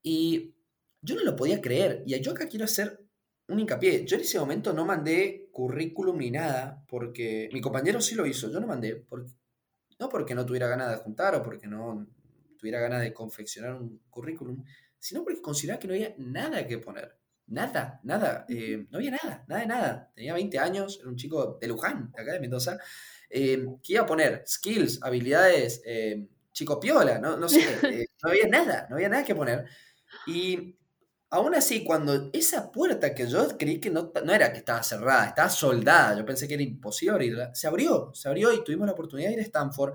[0.00, 0.54] Y
[1.02, 2.04] yo no lo podía creer.
[2.06, 3.04] Y yo acá quiero hacer
[3.48, 4.06] un hincapié.
[4.06, 8.50] Yo en ese momento no mandé currículum ni nada, porque mi compañero sí lo hizo,
[8.50, 9.06] yo no mandé,
[10.00, 12.08] no porque no tuviera ganas de juntar o porque no
[12.58, 14.64] tuviera ganas de confeccionar un currículum,
[14.98, 17.16] sino porque consideraba que no había nada que poner.
[17.46, 20.12] Nada, nada, eh, no había nada, nada de nada.
[20.14, 22.76] Tenía 20 años, era un chico de Luján, de acá de Mendoza,
[23.30, 27.60] eh, que iba a poner skills, habilidades, eh, chico piola, no, no sé,
[28.24, 29.66] no había nada, no había nada que poner.
[30.26, 30.74] Y
[31.34, 35.48] aún así, cuando esa puerta que yo creí que no, era que estaba cerrada, estaba
[35.48, 39.30] soldada, yo pensé que era imposible abrirla, se abrió, se abrió y tuvimos la oportunidad
[39.30, 39.94] de ir a Stanford,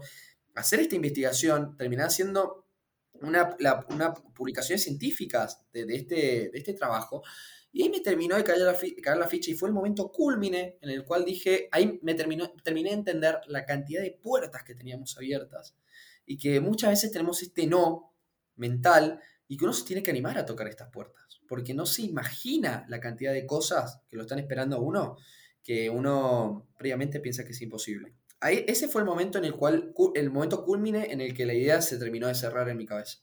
[0.56, 2.67] hacer esta investigación, terminar haciendo
[3.21, 3.56] una,
[3.89, 7.23] una publicaciones científicas de, este, este trabajo.
[7.71, 10.78] Y ahí me terminó de caer la, caer la, ficha y fue el momento culmine
[10.82, 14.75] en el cual dije, ahí me terminó, terminé de entender la cantidad de puertas que
[14.75, 15.73] teníamos abiertas
[16.25, 18.13] y que muchas veces tenemos este no
[18.58, 22.03] mental y que uno se tiene que animar a tocar estas puertas, porque no se
[22.03, 25.17] imagina la cantidad de cosas que lo están esperando a uno
[25.63, 28.13] que uno previamente piensa que es imposible
[28.47, 31.81] ese fue el momento en el cual, el momento culmine en el que la idea
[31.81, 33.19] se terminó de cerrar en mi cabeza.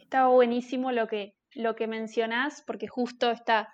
[0.00, 3.72] Estaba buenísimo lo que, lo que mencionás, porque justo esta,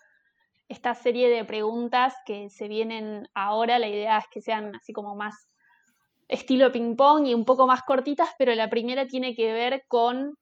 [0.68, 5.14] esta serie de preguntas que se vienen ahora, la idea es que sean así como
[5.14, 5.48] más
[6.28, 10.34] estilo ping-pong y un poco más cortitas, pero la primera tiene que ver con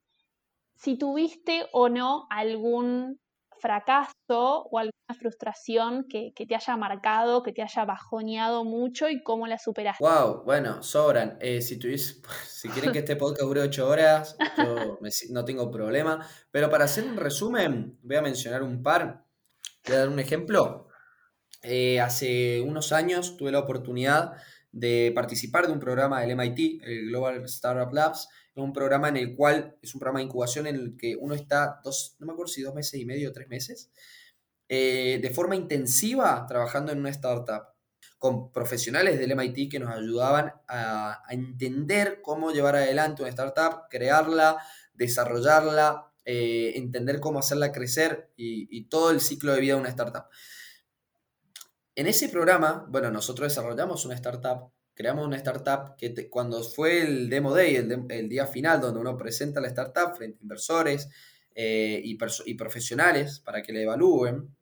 [0.75, 3.19] si tuviste o no algún
[3.59, 9.47] fracaso o alguna frustración que, te haya marcado, que te haya bajoneado mucho y cómo
[9.47, 10.03] la superaste.
[10.03, 11.37] Wow, bueno, sobran.
[11.39, 11.79] Eh, si,
[12.47, 14.99] si quieren que este podcast dure ocho horas, yo
[15.31, 16.25] no tengo problema.
[16.51, 19.24] Pero para hacer un resumen, voy a mencionar un par.
[19.87, 20.87] Voy a dar un ejemplo.
[21.61, 24.33] Eh, hace unos años tuve la oportunidad
[24.71, 29.17] de participar de un programa del MIT, el Global Startup Labs, es un programa en
[29.17, 32.33] el cual, es un programa de incubación en el que uno está dos, no me
[32.33, 33.91] acuerdo si dos meses y medio o tres meses,
[34.67, 37.75] eh, de forma intensiva trabajando en una startup
[38.17, 44.57] con profesionales del MIT que nos ayudaban a, entender cómo llevar adelante una startup, crearla,
[44.93, 50.25] desarrollarla, eh, entender cómo hacerla crecer y, todo el ciclo de vida de una startup.
[51.95, 57.29] En ese programa, bueno, nosotros desarrollamos una startup creamos una startup que cuando fue el
[57.29, 61.09] Demo Day, el, día final donde uno presenta la startup frente a inversores
[61.53, 64.55] eh, y, profesionales para que la evalúen,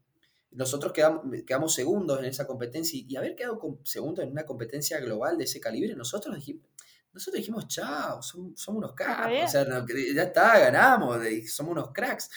[0.52, 5.38] nosotros quedamos, quedamos, segundos en esa competencia y, haber quedado segundos en una competencia global
[5.38, 6.66] de ese calibre, nosotros dijimos,
[7.14, 12.30] nosotros dijimos, chao, somos, unos cracks, o sea, ya está, ganamos, somos unos cracks.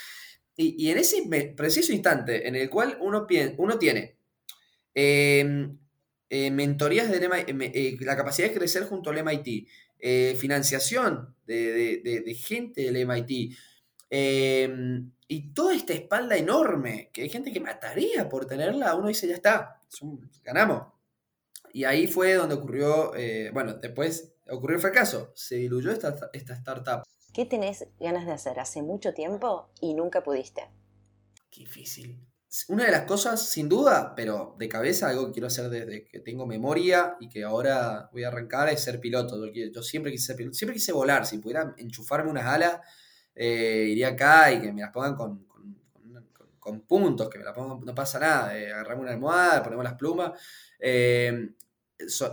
[0.57, 1.23] Y, en ese
[1.57, 3.27] preciso instante en el cual uno,
[3.59, 4.17] uno tiene
[4.95, 5.69] eh,
[6.29, 9.69] eh, mentorías del MIT, eh, eh, la capacidad de crecer junto al MIT,
[10.37, 13.57] financiación de, gente del MIT,
[14.11, 19.29] em, y toda esta espalda enorme, que hay gente que mataría por tenerla, uno dice,
[19.29, 19.81] ya está,
[20.45, 20.93] ganamos.
[21.73, 26.55] Y ahí fue donde ocurrió, eh, bueno, después ocurrió el fracaso, se diluyó esta, esta
[26.55, 27.03] startup.
[27.33, 30.63] ¿Qué tenés ganas de hacer hace mucho tiempo y nunca pudiste?
[31.51, 32.27] Qué difícil.
[32.69, 36.21] Una de las cosas, sin duda, pero de cabeza, algo que quiero hacer desde que
[36.21, 39.37] tengo memoria y que ahora voy a arrancar, es ser piloto.
[39.53, 41.27] Yo, siempre quise ser piloto, siempre quise volar.
[41.27, 42.81] Si pudiera enchufarme unas alas,
[43.35, 45.47] eh, iría acá y que me las pongan con,
[46.59, 48.59] con, puntos, que me las pongan, no pasa nada.
[48.59, 50.33] Eh, agarramos una almohada, ponemos las plumas.
[50.79, 51.51] Eh,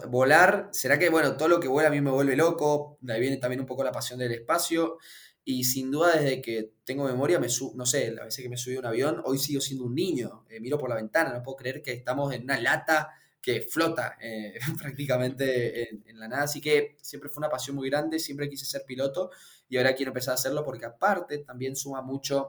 [0.09, 3.21] volar, será que, bueno, todo lo que vuela a mí me vuelve loco, de ahí
[3.21, 4.97] viene también un poco la pasión del espacio,
[5.45, 8.75] y sin duda desde que tengo memoria, me no sé, la vez que me subí
[8.75, 11.57] a un avión, hoy sigo siendo un niño, eh, miro por la ventana, no puedo
[11.57, 13.09] creer que estamos en una lata
[13.41, 18.19] que flota eh, prácticamente en, la nada, así que siempre fue una pasión muy grande,
[18.19, 19.31] siempre quise ser piloto
[19.67, 22.47] y ahora quiero empezar a hacerlo porque aparte también suma mucho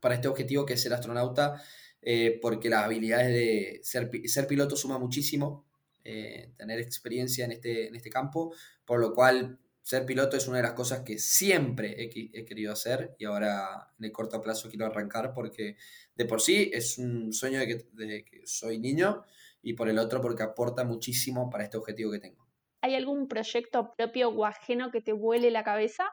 [0.00, 1.62] para este objetivo que es ser astronauta,
[2.00, 5.66] eh, porque las habilidades de ser, ser piloto suma muchísimo,
[6.04, 10.56] eh, tener experiencia en este, en este campo, por lo cual ser piloto es una
[10.56, 14.86] de las cosas que siempre he, querido hacer y ahora en el corto plazo quiero
[14.86, 15.76] arrancar porque
[16.14, 19.24] de por sí es un sueño de que, soy niño
[19.62, 22.48] y por el otro porque aporta muchísimo para este objetivo que tengo.
[22.80, 26.04] ¿Hay algún proyecto propio o ajeno que te vuele la cabeza?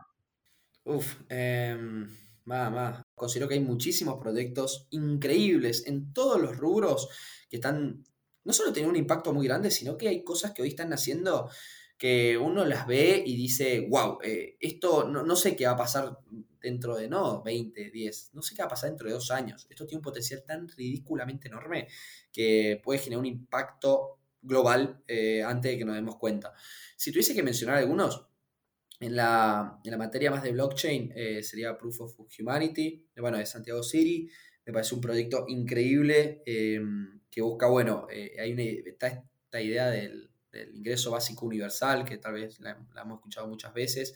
[0.84, 1.77] Uf, eh,
[2.43, 3.01] más, más.
[3.15, 7.08] Considero que hay muchísimos proyectos increíbles en todos los rubros
[7.49, 8.04] que están
[8.43, 11.49] no solo tiene un impacto muy grande, sino que hay cosas que hoy están naciendo
[11.97, 16.17] que uno las ve y dice, wow, eh, esto no, sé qué va a pasar
[16.60, 19.67] dentro de, no, 20, 10, no sé qué va a pasar dentro de dos años.
[19.69, 21.88] Esto tiene un potencial tan ridículamente enorme
[22.34, 26.54] que puede generar un impacto global eh, antes de que nos demos cuenta.
[26.97, 28.25] Si tuviese que mencionar algunos,
[28.99, 34.27] en la, materia más de blockchain eh, sería Proof of Humanity, bueno, de Santiago City,
[34.65, 36.43] me parece un proyecto increíble
[37.32, 40.28] que busca, bueno, eh, hay una, está esta idea del,
[40.74, 42.71] ingreso básico universal, que tal vez la,
[43.02, 44.13] hemos escuchado muchas veces,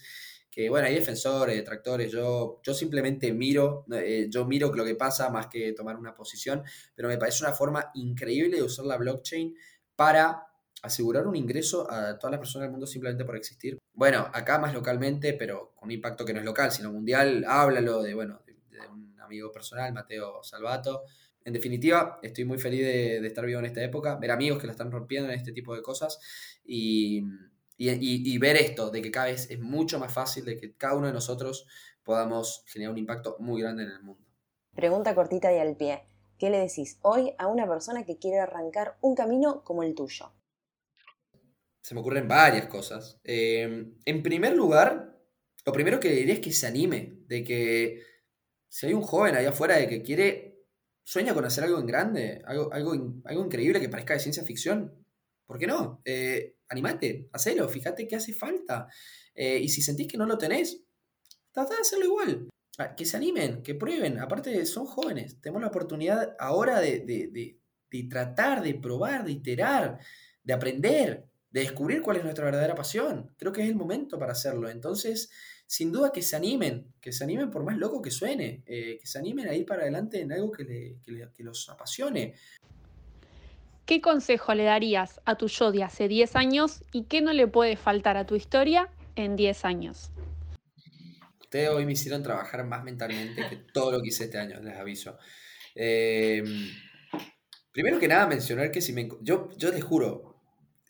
[0.52, 5.30] que bueno, hay defensores, detractores, yo, yo simplemente miro, eh, yo miro lo que pasa
[5.30, 6.62] más que tomar una posición,
[6.94, 9.56] pero me parece una forma increíble de usar la blockchain
[9.96, 10.46] para
[10.82, 13.78] asegurar un ingreso a todas las personas del mundo simplemente por existir.
[13.94, 18.04] Bueno, acá más localmente, pero con un impacto que no es local, sino mundial, háblalo
[18.04, 18.56] de, bueno, de
[18.90, 21.04] un amigo personal, Mateo Salvato,
[21.46, 24.72] en definitiva, estoy muy feliz de, estar vivo en esta época, ver amigos que la
[24.72, 26.20] están rompiendo en este tipo de cosas
[26.66, 27.22] y,
[28.40, 31.14] ver esto, de que cada vez es mucho más fácil de que cada uno de
[31.14, 31.68] nosotros
[32.04, 34.26] podamos generar un impacto muy grande en el mundo.
[34.74, 36.08] Pregunta cortita y al pie.
[36.40, 40.34] ¿Qué le decís hoy a una persona que quiere arrancar un camino como el tuyo?
[41.82, 43.20] Se me ocurren varias cosas.
[43.24, 45.16] Eh, en primer lugar,
[45.64, 48.02] lo primero que le diría es que se anime, de que
[48.76, 50.66] si hay un joven allá afuera de que quiere
[51.02, 55.06] sueña con hacer algo en grande, algo, algo, algo increíble que parezca de ciencia ficción,
[55.46, 56.02] ¿por qué no?
[56.04, 58.90] Eh, animate, hacelo, fíjate qué hace falta.
[59.34, 60.84] Eh, y si sentís que no lo tenés,
[61.54, 62.50] trata de hacerlo igual.
[62.78, 64.20] Ah, que se animen, que prueben.
[64.20, 65.40] Aparte, son jóvenes.
[65.40, 70.00] Tenemos la oportunidad ahora de, de, de tratar, de probar, de iterar,
[70.44, 73.34] de aprender, de descubrir cuál es nuestra verdadera pasión.
[73.38, 74.70] Creo que es el momento para hacerlo.
[74.70, 75.30] Entonces,
[75.68, 79.08] sin duda que se animen, que se animen por más loco que suene, eh, que
[79.08, 80.98] se animen a ir para adelante en algo que,
[81.40, 82.36] los apasione.
[83.86, 87.48] ¿Qué consejo le darías a tu yo de hace 10 años y qué no le
[87.48, 90.12] puede faltar a tu historia en 10 años?
[91.40, 94.76] Ustedes hoy me hicieron trabajar más mentalmente que todo lo que hice este año, les
[94.76, 95.18] aviso.
[95.76, 96.70] Em,
[97.72, 99.08] primero que nada, mencionar que si me...
[99.22, 100.35] Yo, yo les juro,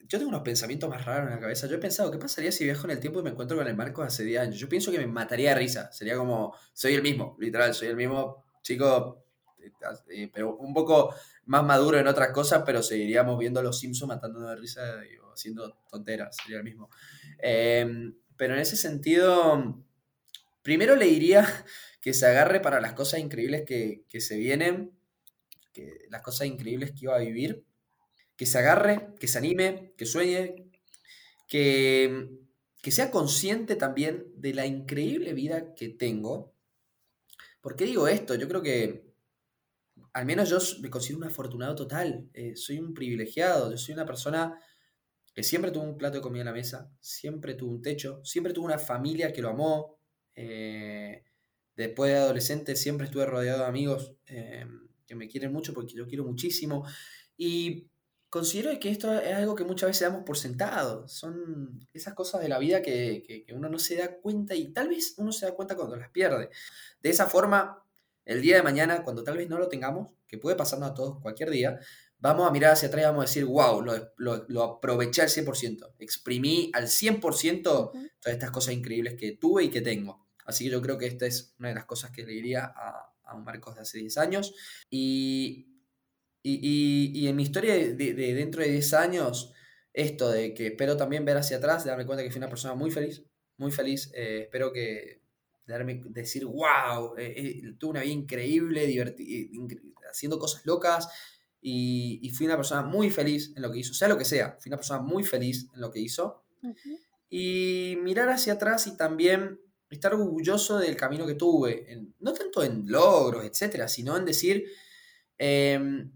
[0.08, 1.68] yo tengo unos pensamientos más raros en la cabeza.
[1.68, 3.76] Yo he pensado, ¿qué pasaría si viajo en el tiempo y me encuentro con el
[3.76, 4.60] Marcos hace 10 años?
[4.60, 5.91] Yo pienso que me mataría de risa.
[5.91, 9.26] Sería como, soy el mismo, literal, soy el mismo chico,
[10.10, 11.13] eh, pero un poco
[11.46, 15.18] más maduro en otras cosas, pero seguiríamos viendo a los Simpsons matándonos de risa y
[15.34, 16.89] haciendo tonteras, sería el mismo.
[17.39, 19.84] Em, pero en ese sentido,
[20.62, 21.46] primero le diría
[22.02, 24.91] que se agarre para las cosas increíbles que, que se vienen,
[25.74, 27.65] que, las cosas increíbles que iba a vivir
[28.36, 30.71] que se agarre, que se anime, que sueñe,
[31.48, 32.29] que,
[32.81, 36.54] que sea consciente también de la increíble vida que tengo.
[37.62, 38.36] ¿Por qué digo esto?
[38.36, 39.06] Yo creo que
[40.13, 42.29] al menos yo me considero un afortunado total.
[42.33, 43.71] Eh, soy un privilegiado.
[43.71, 44.60] Yo soy una persona
[45.33, 48.54] que siempre tuvo un plato de comida en la mesa, siempre tuvo un techo, siempre
[48.54, 50.00] tuvo una familia que lo amó.
[50.33, 51.25] Eh,
[51.75, 54.65] después de adolescente siempre estuve rodeado de amigos eh,
[55.06, 56.86] que me quieren mucho porque yo quiero muchísimo.
[57.38, 57.90] Y
[58.36, 61.08] considero que esto es algo que muchas veces damos por sentado.
[61.08, 65.13] Son esas cosas de la vida que, uno no se da cuenta y tal vez
[65.15, 66.50] uno se da cuenta cuando las pierde.
[67.02, 67.81] De esa forma,
[68.25, 71.21] el día de mañana, cuando tal vez no lo tengamos, que puede pasarnos a todos
[71.21, 71.79] cualquier día,
[72.19, 73.81] vamos a mirar hacia atrás y vamos a decir, wow,
[74.17, 77.94] lo, aproveché al 100%, exprimí al 100% todas
[78.25, 80.27] estas cosas increíbles que tuve y que tengo.
[80.46, 83.13] Así que yo creo que esta es una de las cosas que le diría a,
[83.23, 84.54] a un Marcos de hace 10 años.
[84.90, 85.75] Y,
[86.48, 89.52] y, en mi historia de, dentro de 10 años,
[89.91, 92.75] esto de que espero también ver hacia atrás, de darme cuenta que fui una persona
[92.75, 93.23] muy feliz,
[93.58, 94.12] muy feliz.
[94.13, 95.21] Eh, espero que
[95.65, 99.15] darme, decir, wow, eh, eh, tuve una vida increíble,
[100.08, 101.10] haciendo cosas locas.
[101.62, 104.69] Y, fui una persona muy feliz en lo que hizo, sea lo que sea, fui
[104.69, 106.43] una persona muy feliz en lo que hizo.
[107.27, 111.87] Y mirar hacia atrás y también estar orgulloso del camino que tuve,
[112.19, 114.65] no tanto en logros, etcétera, sino en decir,
[115.39, 116.12] em,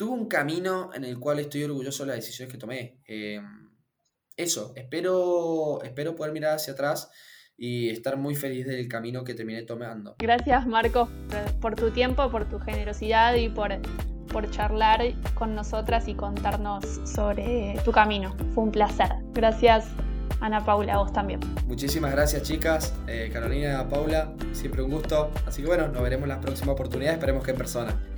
[0.00, 3.02] tuve un camino en el cual estoy orgulloso de las decisiones que tomé.
[3.06, 3.68] Em,
[4.34, 7.10] eso, espero, espero poder mirar hacia atrás
[7.58, 10.16] y estar muy feliz del camino que terminé tomando.
[10.18, 11.10] Gracias Marco
[11.60, 13.72] por tu tiempo, por tu generosidad y por,
[14.32, 15.02] por charlar
[15.34, 18.34] con nosotras y contarnos sobre tu camino.
[18.54, 19.10] Fue un placer.
[19.34, 19.86] Gracias
[20.40, 21.40] Ana Paula, vos también.
[21.66, 25.30] Muchísimas gracias chicas, eh, Carolina, Paula, siempre un gusto.
[25.46, 28.09] Así que bueno, nos veremos en las próximas oportunidades, esperemos que en persona.